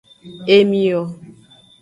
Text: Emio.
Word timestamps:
Emio. 0.57 0.99